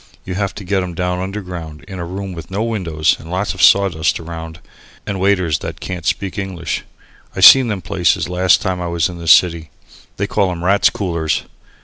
You 0.25 0.33
have 0.33 0.55
to 0.55 0.63
get 0.63 0.81
'em 0.81 0.95
down 0.95 1.19
underground 1.19 1.83
in 1.87 1.99
a 1.99 2.05
room 2.05 2.33
with 2.33 2.49
no 2.49 2.63
windows 2.63 3.17
and 3.19 3.29
lots 3.29 3.53
of 3.53 3.61
sawdust 3.61 4.17
round 4.17 4.57
and 5.05 5.19
waiters 5.19 5.59
that 5.59 5.79
can't 5.79 6.07
speak 6.07 6.39
English. 6.39 6.81
I 7.35 7.41
seen 7.41 7.67
them 7.67 7.83
places 7.83 8.27
last 8.27 8.63
time 8.63 8.81
I 8.81 8.87
was 8.87 9.09
in 9.09 9.19
the 9.19 9.27
city. 9.27 9.69
They 10.17 10.25
call 10.25 10.49
'em 10.49 10.63
Rats' 10.65 10.89
Coolers. 10.89 11.43